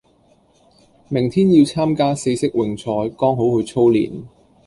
[1.09, 4.23] 明天要參加四式泳賽剛好去操練